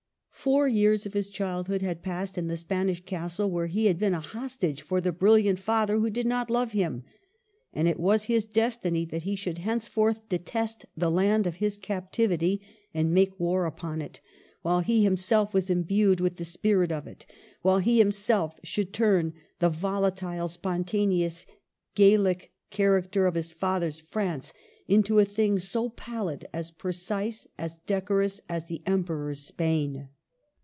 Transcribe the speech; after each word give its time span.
Four 0.43 0.67
years 0.67 1.05
of 1.05 1.13
his 1.13 1.29
childhood 1.29 1.83
had 1.83 2.01
passed 2.01 2.35
in 2.35 2.47
the 2.47 2.57
Spanish 2.57 3.05
castle 3.05 3.51
where 3.51 3.67
he 3.67 3.85
had 3.85 3.99
been 3.99 4.15
a 4.15 4.19
hostage 4.19 4.81
for 4.81 4.99
the 4.99 5.11
brilliant 5.11 5.59
father 5.59 5.99
who 5.99 6.09
did 6.09 6.25
not 6.25 6.49
love 6.49 6.71
him; 6.71 7.03
and 7.75 7.87
it 7.87 7.99
was 7.99 8.23
his 8.23 8.47
destiny 8.47 9.05
that 9.05 9.21
he 9.21 9.35
should 9.35 9.59
henceforth 9.59 10.27
detest 10.29 10.83
the 10.97 11.11
land 11.11 11.45
of 11.45 11.57
his 11.57 11.77
captivity 11.77 12.59
and 12.91 13.13
make 13.13 13.39
war 13.39 13.67
upon 13.67 14.01
it, 14.01 14.19
while 14.63 14.79
he 14.79 15.03
himself 15.03 15.53
was 15.53 15.69
imbued 15.69 16.19
with 16.19 16.37
the 16.37 16.43
spirit 16.45 16.91
of 16.91 17.05
it, 17.05 17.27
while 17.61 17.77
he 17.77 17.99
himself 17.99 18.59
should 18.63 18.93
turn 18.93 19.33
the 19.59 19.69
volatile, 19.69 20.47
spon 20.47 20.83
taneous 20.83 21.45
Gallic 21.93 22.51
character 22.71 23.27
of 23.27 23.35
his 23.35 23.51
father's 23.51 23.99
France 23.99 24.53
into 24.87 25.19
a 25.19 25.23
thing 25.25 25.57
as 25.57 25.77
pallid, 25.95 26.47
as 26.51 26.71
precise, 26.71 27.45
as 27.59 27.77
decorous, 27.85 28.41
as 28.49 28.65
the 28.65 28.81
Emperor's 28.87 29.45
Spain. 29.45 30.07